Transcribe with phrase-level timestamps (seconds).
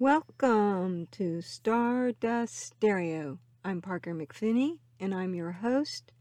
[0.00, 3.38] Welcome to Stardust Stereo.
[3.62, 6.12] I'm Parker McFinney and I'm your host.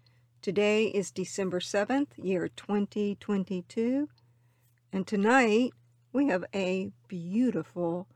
[0.42, 4.10] Today is December 7th, year 2022,
[4.92, 5.72] and tonight
[6.12, 8.10] we have a beautiful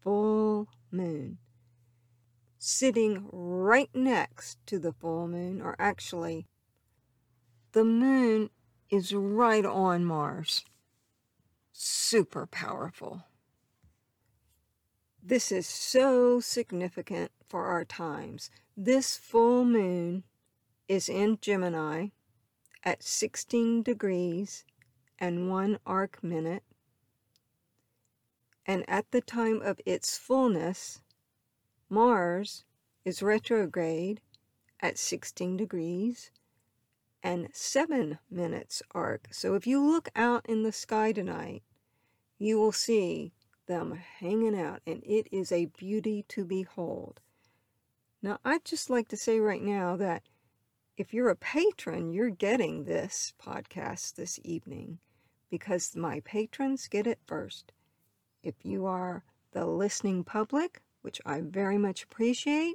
[0.00, 1.38] full moon.
[2.60, 6.46] Sitting right next to the full moon, or actually,
[7.72, 8.50] the moon
[8.90, 10.64] is right on Mars.
[11.72, 13.24] Super powerful.
[15.22, 18.50] This is so significant for our times.
[18.76, 20.24] This full moon
[20.88, 22.08] is in Gemini
[22.82, 24.64] at 16 degrees
[25.18, 26.62] and one arc minute.
[28.64, 31.02] And at the time of its fullness,
[31.90, 32.64] Mars
[33.04, 34.22] is retrograde
[34.80, 36.30] at 16 degrees
[37.22, 39.28] and 7 minutes arc.
[39.32, 41.62] So if you look out in the sky tonight,
[42.38, 43.34] you will see
[43.70, 47.20] them hanging out, and it is a beauty to behold.
[48.20, 50.24] Now, I'd just like to say right now that
[50.96, 54.98] if you're a patron, you're getting this podcast this evening
[55.50, 57.70] because my patrons get it first.
[58.42, 62.74] If you are the listening public, which I very much appreciate,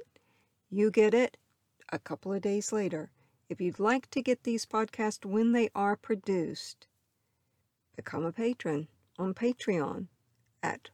[0.70, 1.36] you get it
[1.90, 3.10] a couple of days later.
[3.50, 6.86] If you'd like to get these podcasts when they are produced,
[7.94, 8.88] become a patron
[9.18, 10.06] on Patreon
[10.66, 10.90] at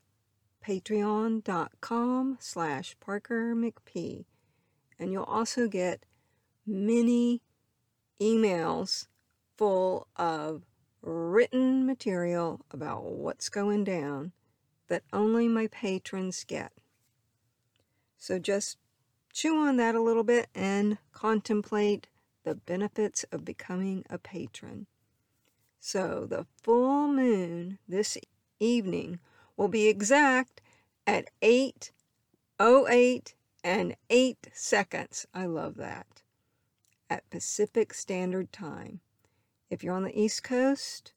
[0.67, 4.25] patreon.com slash Parker McP.
[4.99, 6.05] And you'll also get
[6.67, 7.41] many
[8.21, 9.07] emails
[9.57, 10.63] full of
[11.01, 14.33] written material about what's going down
[14.89, 16.73] that only my patrons get.
[18.19, 18.77] So just
[19.33, 22.09] chew on that a little bit and contemplate
[22.45, 24.87] the benefits of becoming a patron.
[25.81, 28.17] So the full moon this
[28.61, 29.19] evening
[29.57, 30.61] will be exact
[31.07, 35.27] at 8.08 and 8 seconds.
[35.35, 36.23] I love that.
[37.09, 39.01] At Pacific Standard Time.
[39.71, 41.15] If you're on the East Coast,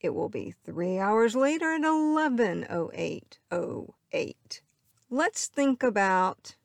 [0.00, 4.60] it will be three hours later at 11.08.08.
[5.10, 6.56] Let's think about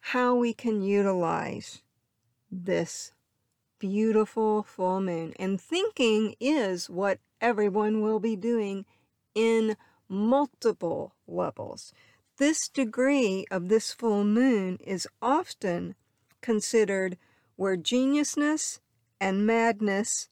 [0.00, 1.82] how we can utilize
[2.50, 3.12] this
[3.78, 5.32] beautiful full moon.
[5.38, 8.84] And thinking is what everyone will be doing
[9.38, 9.76] in
[10.08, 11.92] multiple levels.
[12.38, 15.94] This degree of this full moon is often
[16.40, 17.16] considered
[17.54, 18.80] where geniusness
[19.20, 20.28] and madness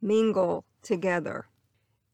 [0.00, 1.48] mingle together.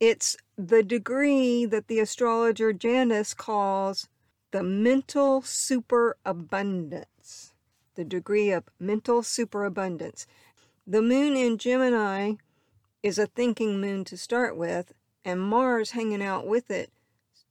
[0.01, 4.09] It's the degree that the astrologer Janus calls
[4.51, 7.53] the mental superabundance.
[7.95, 10.27] The degree of mental superabundance.
[10.85, 12.33] The moon in Gemini
[13.01, 14.93] is a thinking moon to start with,
[15.25, 16.93] and Mars hanging out with it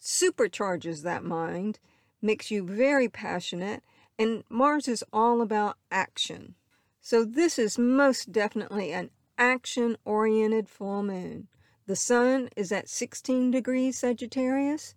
[0.02, 1.80] supercharges that mind,
[2.22, 3.84] makes you very passionate,
[4.18, 6.56] and Mars is all about action.
[7.02, 11.48] So, this is most definitely an action oriented full moon.
[11.86, 14.96] The sun is at 16 degrees Sagittarius,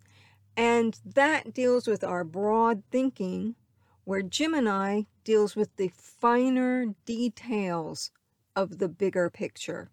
[0.55, 3.55] and that deals with our broad thinking,
[4.03, 8.11] where Gemini deals with the finer details
[8.55, 9.89] of the bigger picture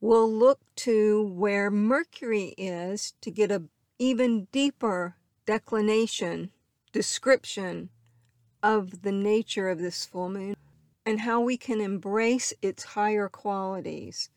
[0.00, 3.64] we'll look to where Mercury is to get a
[3.98, 6.50] even deeper declination,
[6.92, 7.90] description
[8.62, 10.56] of the nature of this full moon
[11.04, 14.30] and how we can embrace its higher qualities.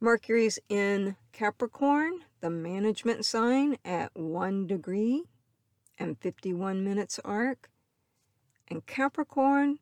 [0.00, 5.22] Mercury's in Capricorn, the management sign, at 1 degree
[5.98, 7.70] and 51 minutes arc.
[8.66, 9.78] And Capricorn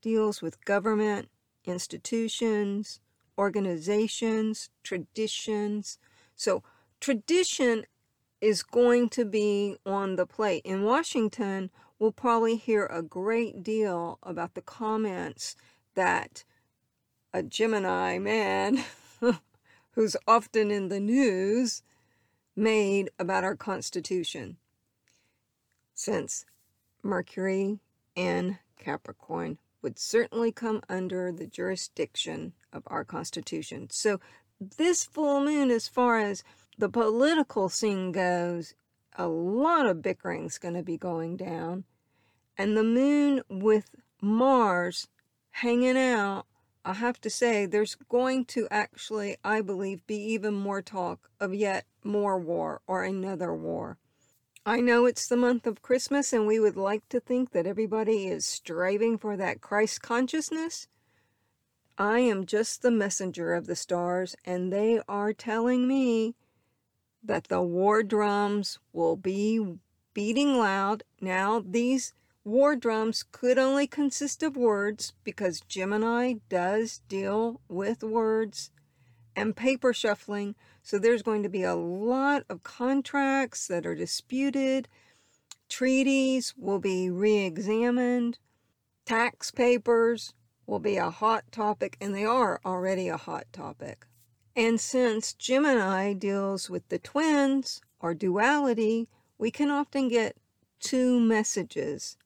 [0.00, 1.28] deals with government,
[1.64, 3.00] institutions,
[3.38, 5.98] organizations, traditions.
[6.34, 6.62] So,
[7.00, 7.84] tradition
[8.40, 10.62] is going to be on the plate.
[10.64, 15.56] In Washington, we'll probably hear a great deal about the comments
[15.94, 16.44] that
[17.32, 18.84] a Gemini man,
[19.92, 21.82] who's often in the news,
[22.56, 24.56] made about our Constitution.
[25.94, 26.44] Since
[27.02, 27.78] Mercury
[28.16, 33.88] and Capricorn would certainly come under the jurisdiction of our Constitution.
[33.90, 34.20] So,
[34.60, 36.44] this full moon, as far as
[36.78, 38.74] the political scene goes,
[39.16, 41.84] a lot of bickering's going to be going down.
[42.56, 43.90] And the moon with
[44.20, 45.08] Mars
[45.50, 46.46] hanging out,
[46.84, 51.54] I have to say, there's going to actually, I believe, be even more talk of
[51.54, 53.98] yet more war or another war.
[54.64, 58.28] I know it's the month of Christmas, and we would like to think that everybody
[58.28, 60.86] is striving for that Christ consciousness.
[61.98, 66.36] I am just the messenger of the stars, and they are telling me
[67.24, 69.78] that the war drums will be
[70.14, 71.02] beating loud.
[71.20, 72.14] Now, these
[72.44, 78.70] war drums could only consist of words because Gemini does deal with words
[79.34, 80.54] and paper shuffling.
[80.82, 84.88] So there's going to be a lot of contracts that are disputed.
[85.68, 88.38] Treaties will be re examined.
[89.04, 90.34] Tax papers
[90.66, 94.06] will be a hot topic, and they are already a hot topic.
[94.54, 99.08] And since Gemini deals with the twins or duality,
[99.38, 100.36] we can often get
[100.78, 102.16] two messages.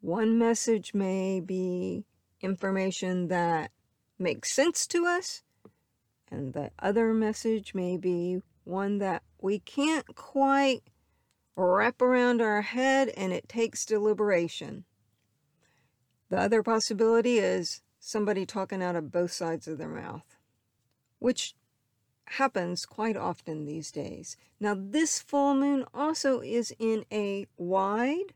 [0.00, 2.04] One message may be
[2.40, 3.70] information that
[4.18, 5.42] makes sense to us,
[6.30, 10.82] and the other message may be one that we can't quite
[11.56, 14.84] wrap around our head and it takes deliberation.
[16.30, 20.36] The other possibility is somebody talking out of both sides of their mouth
[21.22, 21.54] which
[22.26, 24.36] happens quite often these days.
[24.58, 28.34] Now, this full moon also is in a wide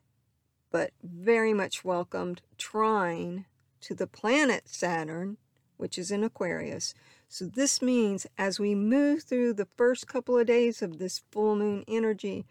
[0.70, 3.46] but very much welcomed trine
[3.80, 5.36] to the planet Saturn,
[5.76, 6.94] which is in Aquarius.
[7.28, 11.56] So, this means as we move through the first couple of days of this full
[11.56, 12.46] moon energy,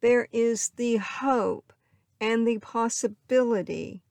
[0.00, 1.72] there is the hope
[2.20, 4.02] and the possibility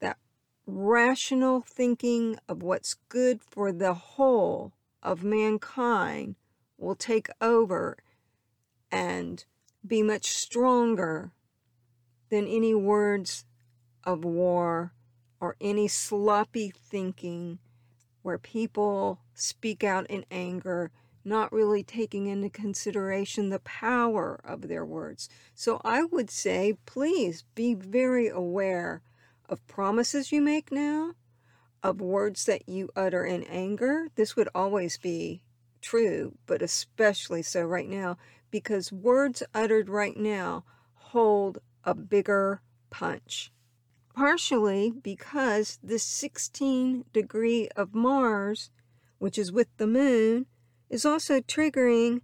[0.00, 0.18] that
[0.66, 6.36] rational thinking of what's good for the whole of mankind
[6.76, 7.96] will take over
[8.90, 9.44] and
[9.86, 11.32] be much stronger
[12.30, 13.44] than any words
[14.04, 14.92] of war
[15.40, 17.58] or any sloppy thinking
[18.28, 20.90] where people speak out in anger,
[21.24, 25.30] not really taking into consideration the power of their words.
[25.54, 29.00] So I would say, please be very aware
[29.48, 31.14] of promises you make now
[31.82, 35.42] of words that you utter in anger, this would always be
[35.80, 38.18] true, but especially so right now,
[38.50, 42.60] because words uttered right now hold a bigger
[42.90, 43.50] punch.
[44.18, 48.72] Partially because the 16 degree of Mars,
[49.18, 50.46] which is with the moon,
[50.90, 52.22] is also triggering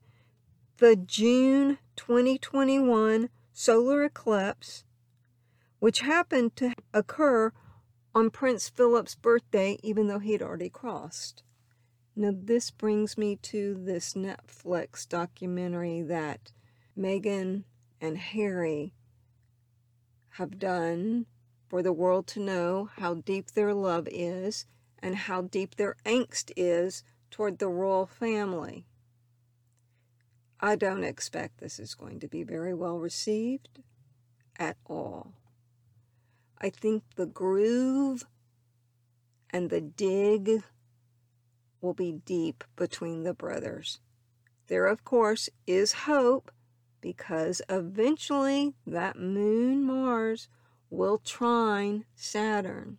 [0.78, 4.82] the June 2021 solar eclipse,
[5.78, 7.52] which happened to occur
[8.12, 11.44] on Prince Philip's birthday, even though he'd already crossed.
[12.16, 16.50] Now, this brings me to this Netflix documentary that
[16.98, 17.62] Meghan
[18.00, 18.94] and Harry
[20.30, 21.26] have done
[21.68, 24.66] for the world to know how deep their love is
[24.98, 28.86] and how deep their angst is toward the royal family.
[30.60, 33.80] I don't expect this is going to be very well received
[34.58, 35.32] at all.
[36.60, 38.24] I think the groove
[39.50, 40.62] and the dig
[41.80, 44.00] will be deep between the brothers.
[44.68, 46.50] There, of course, is hope
[47.00, 50.48] because eventually that moon Mars
[50.94, 52.98] will trine Saturn.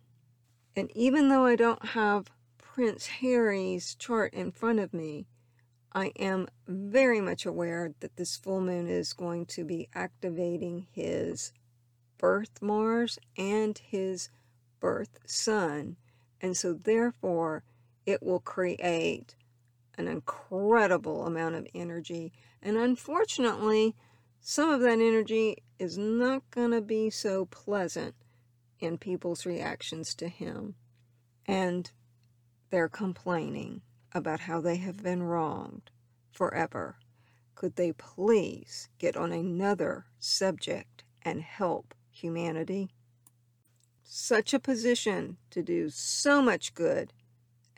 [0.76, 5.26] And even though I don't have Prince Harry's chart in front of me,
[5.92, 11.52] I am very much aware that this full moon is going to be activating his
[12.18, 14.28] birth Mars and his
[14.78, 15.96] birth Sun.
[16.40, 17.64] And so, therefore,
[18.04, 19.36] it will create
[19.96, 22.32] an incredible amount of energy.
[22.62, 23.96] And unfortunately,
[24.48, 28.14] some of that energy is not going to be so pleasant
[28.78, 30.76] in people's reactions to him.
[31.46, 31.90] And
[32.70, 35.90] they're complaining about how they have been wronged
[36.30, 36.96] forever.
[37.56, 42.90] Could they please get on another subject and help humanity.
[44.04, 47.12] Such a position to do so much good,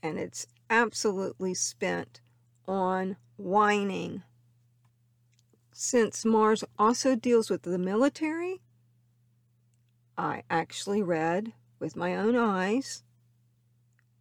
[0.02, 2.20] and it's absolutely spent
[2.66, 4.22] on whining.
[5.80, 8.62] Since Mars also deals with the military,
[10.16, 13.04] I actually read with my own eyes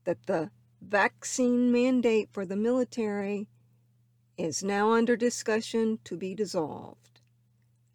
[0.04, 3.50] that the vaccine mandate for the military
[4.38, 7.22] is now under discussion to be dissolved.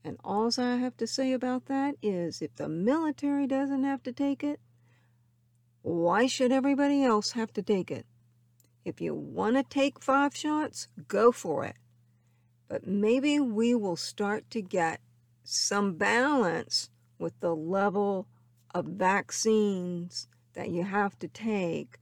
[0.03, 4.13] And all I have to say about that is if the military doesn't have to
[4.13, 4.59] take it,
[5.83, 8.07] why should everybody else have to take it?
[8.85, 11.77] If you want to take five shots, go for it.
[12.73, 15.03] But maybe we will start to get
[15.45, 16.89] some balance
[17.19, 18.27] with the level
[18.75, 21.99] of vaccines that you have to take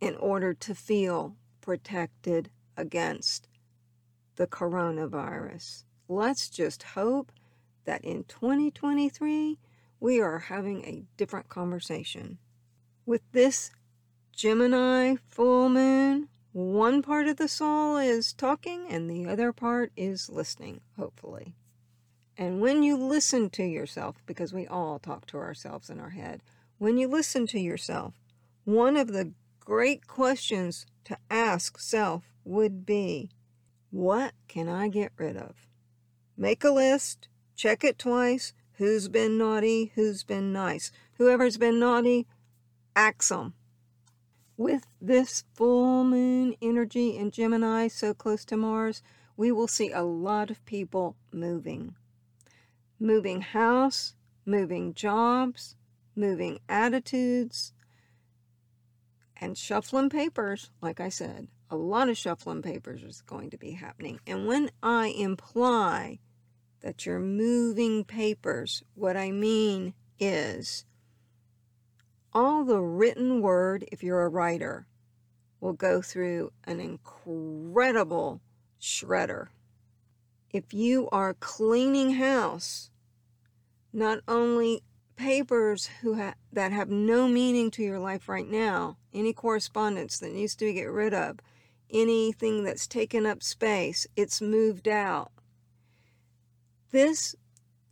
[0.00, 2.48] in order to feel protected
[2.78, 3.48] against
[4.36, 7.32] the coronavirus let's just hope
[7.84, 9.58] that in 2023
[10.00, 12.38] we are having a different conversation.
[13.06, 13.70] With this
[14.32, 20.30] Gemini full moon, one part of the soul is talking and the other part is
[20.30, 21.56] listening, hopefully.
[22.38, 26.44] And when you listen to yourself, because we all talk to ourselves in our head,
[26.78, 28.14] when you listen to yourself,
[28.62, 33.30] one of the great questions to ask self would be
[33.90, 35.66] what can I get rid of?
[36.36, 38.52] Make a list, check it twice.
[38.74, 39.90] Who's been naughty?
[39.96, 40.92] Who's been nice?
[41.18, 42.28] Whoever's been naughty,
[42.94, 43.54] axe them.
[44.56, 49.02] With this full moon energy in Gemini so close to Mars,
[49.36, 51.96] we will see a lot of people moving.
[53.00, 54.14] Moving house,
[54.46, 55.76] moving jobs,
[56.14, 57.72] moving attitudes,
[59.36, 63.72] and shuffling papers, like I said a lot of shuffling papers is going to be
[63.72, 64.20] happening.
[64.26, 66.20] And when I imply
[66.82, 70.84] that you're moving papers, what I mean is
[72.34, 74.86] all the written word, if you're a writer,
[75.60, 78.40] will go through an incredible
[78.80, 79.48] shredder.
[80.50, 82.90] If you are cleaning house,
[83.92, 84.82] not only
[85.16, 90.32] papers who ha- that have no meaning to your life right now, any correspondence that
[90.32, 91.38] needs to get rid of,
[91.90, 95.30] anything that's taken up space, it's moved out.
[96.90, 97.34] This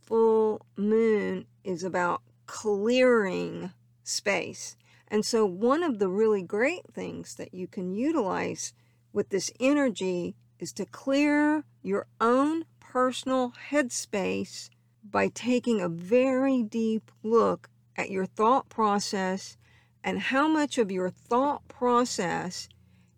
[0.01, 3.71] full moon is about clearing
[4.03, 4.75] space.
[5.07, 8.73] And so, one of the really great things that you can utilize
[9.11, 14.69] with this energy is to clear your own personal headspace
[15.03, 19.57] by taking a very deep look at your thought process
[20.03, 22.67] and how much of your thought process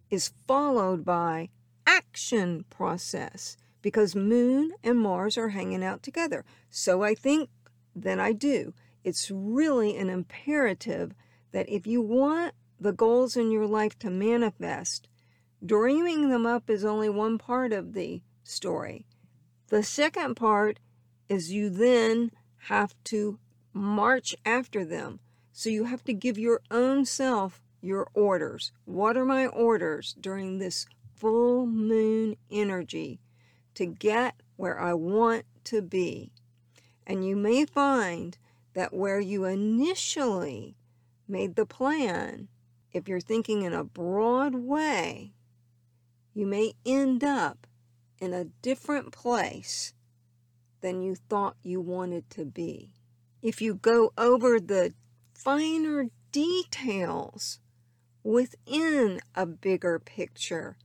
[0.10, 1.50] is followed by
[1.86, 7.50] action process because moon and mars are hanging out together so i think
[7.96, 8.74] then i do
[9.06, 11.14] it's really an imperative
[11.52, 15.08] that if you want the goals in your life to manifest
[15.66, 19.06] dreaming them up is only one part of the story
[19.70, 20.80] the second part
[21.30, 23.40] is you then have to
[23.74, 25.20] march after them
[25.52, 28.72] so you have to give your own self your orders.
[28.84, 30.86] What are my orders during this
[31.16, 33.20] full moon energy
[33.76, 36.32] to get where I want to be?
[37.06, 38.38] And you may find
[38.76, 40.76] that where you initially
[41.28, 42.50] made the plan,
[42.92, 45.34] if you're thinking in a broad way,
[46.34, 47.66] you may end up
[48.20, 49.94] in a different place
[50.82, 52.92] than you thought you wanted to be.
[53.42, 54.94] If you go over the
[55.34, 57.60] finer details
[58.24, 60.78] within a bigger picture,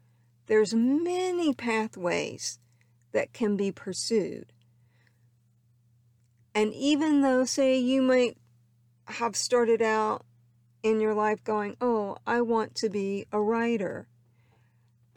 [0.47, 2.61] there's many pathways
[3.12, 4.52] that can be pursued.
[6.54, 8.37] And even though, say, you might
[9.07, 10.25] have started out
[10.83, 14.09] in your life going, Oh, I want to be a writer,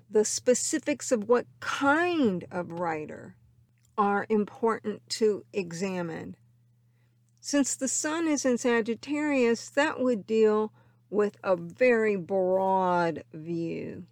[0.10, 3.36] the specifics of what kind of writer
[3.98, 6.36] are important to examine.
[7.42, 10.72] Since the sun is in Sagittarius, that would deal
[11.10, 14.06] with a very broad view.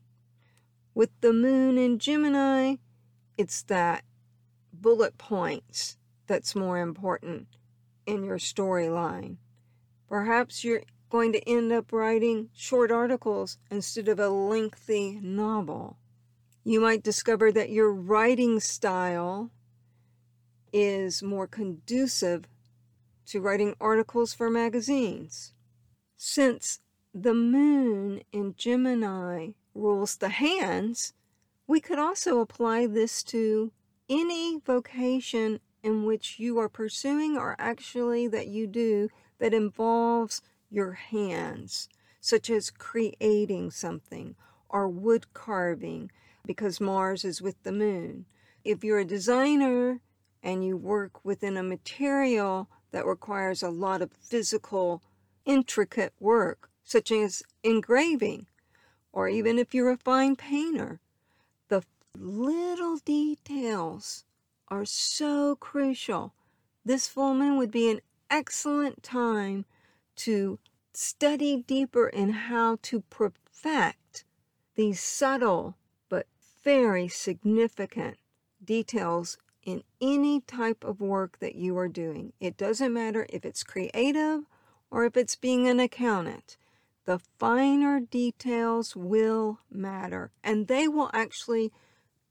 [0.94, 2.76] With the moon in Gemini,
[3.38, 4.04] it's that
[4.74, 5.98] bullet points
[6.32, 7.46] that's more important
[8.06, 9.36] in your storyline.
[10.08, 15.98] Perhaps you're going to end up writing short articles instead of a lengthy novel.
[16.64, 19.52] You might discover that your writing style
[20.72, 22.46] is more conducive
[23.26, 25.52] to writing articles for magazines.
[26.16, 26.80] Since
[27.14, 31.12] the moon in Gemini rules the hands,
[31.68, 33.74] we could also apply this to
[34.08, 39.10] any vocation in which you are pursuing or actually that you do
[39.40, 44.36] that involves your hands, such as creating something
[44.70, 46.12] or wood carving,
[46.46, 48.26] because Mars is with the moon.
[48.64, 50.02] If you're a designer
[50.44, 55.02] and you work within a material that requires a lot of physical,
[55.46, 58.48] intricate work, such as engraving,
[59.12, 61.00] or even if you're a fine painter.
[61.70, 61.84] The
[62.18, 64.24] little details
[64.72, 66.34] are so crucial.
[66.84, 68.00] This full moon would be an
[68.30, 69.66] excellent time
[70.16, 70.58] to
[70.94, 74.24] study deeper in how to perfect
[74.76, 75.76] these subtle
[76.10, 76.26] but
[76.64, 78.18] very significant
[78.64, 82.34] details in any type of work that you are doing.
[82.40, 84.46] It doesn't matter if it's creative
[84.90, 86.58] or if it's being an accountant
[87.06, 91.72] the finer details will matter and they will actually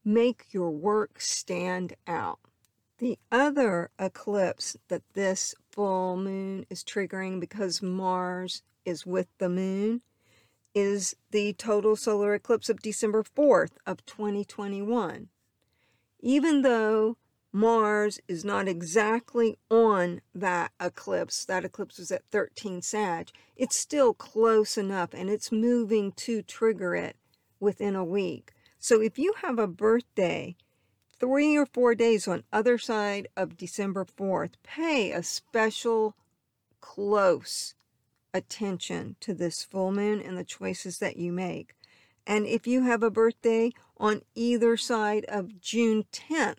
[0.05, 2.39] make your work stand out.
[2.99, 10.03] The other eclipse that this full moon is triggering because Mars is with the moon
[10.75, 15.29] is the total solar eclipse of December 4th of 2021.
[16.21, 17.17] Even though
[17.53, 24.15] Mars is not exactly on that eclipse, that eclipse was at 13 Sag, it's still
[24.15, 27.17] close enough and it's moving to trigger it
[27.59, 28.53] within a week.
[28.83, 30.57] So if you have a birthday
[31.19, 36.17] three or four days on other side of December 4th, pay a special
[36.81, 37.75] close
[38.33, 41.75] attention to this full moon and the choices that you make.
[42.27, 46.57] And if you have a birthday on either side of June 10th,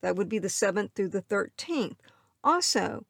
[0.00, 1.98] that would be the 7th through the 13th,
[2.42, 3.04] also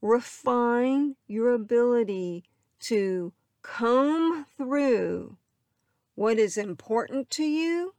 [0.00, 2.44] refine your ability
[2.80, 5.36] to comb through
[6.14, 7.94] what is important to you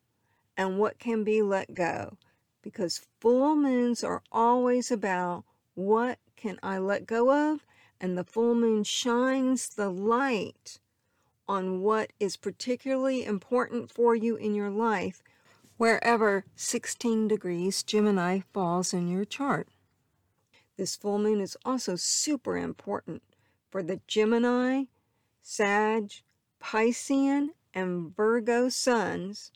[0.55, 2.17] and what can be let go.
[2.62, 5.43] Because full moons are always about
[5.75, 7.65] what can I let go of
[8.00, 10.79] and the full moon shines the light
[11.48, 15.22] on what is particularly important for you in your life,
[15.77, 19.67] wherever 16 degrees Gemini falls in your chart.
[20.77, 23.22] This full moon is also super important
[23.70, 24.84] for the Gemini,
[25.41, 26.12] Sag,
[26.62, 29.51] Piscean, and Virgo suns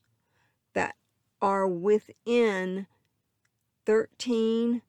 [0.73, 0.95] that
[1.41, 2.87] are within
[3.85, 4.81] 13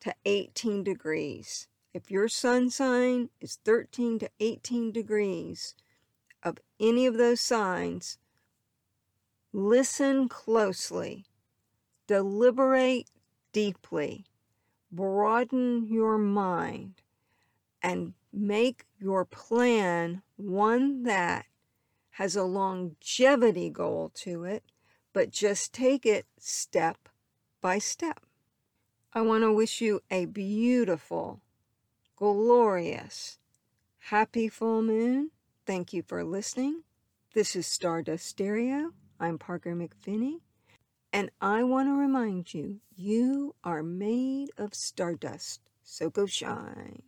[0.00, 1.68] to 18 degrees.
[1.92, 5.74] If your sun sign is 13 to 18 degrees
[6.42, 8.18] of any of those signs,
[9.52, 11.24] listen closely,
[12.06, 13.10] deliberate
[13.52, 14.26] deeply,
[14.92, 17.00] broaden your mind,
[17.82, 21.46] and make your plan one that
[22.16, 24.64] has a longevity goal to it,
[25.12, 27.10] but just take it step
[27.60, 28.24] by step.
[29.12, 31.42] I want to wish you a beautiful
[32.16, 33.38] glorious,
[33.98, 35.30] happy full moon.
[35.66, 36.84] Thank you for listening.
[37.34, 38.92] This is Stardust Stereo.
[39.20, 40.40] I'm Parker McPhinney,
[41.12, 47.02] and I want to remind you you are made of stardust, so go shine.